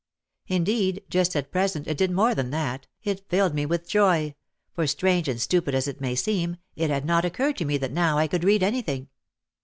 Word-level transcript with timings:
Indeed 0.47 1.03
just 1.11 1.35
at 1.35 1.51
present 1.51 1.85
it 1.85 1.95
did 1.95 2.09
more 2.09 2.33
than 2.33 2.49
that, 2.49 2.87
it 3.03 3.29
filled 3.29 3.53
me 3.53 3.67
with 3.67 3.87
joy, 3.87 4.33
for, 4.73 4.87
strange 4.87 5.27
and 5.27 5.39
stupid 5.39 5.75
as 5.75 5.87
it 5.87 6.01
may 6.01 6.15
seem, 6.15 6.57
it 6.75 6.89
had 6.89 7.05
not 7.05 7.23
occurred 7.23 7.57
to 7.57 7.65
me 7.65 7.77
that 7.77 7.91
now 7.91 8.17
I 8.17 8.25
could 8.25 8.43
read 8.43 8.63
anything. 8.63 9.09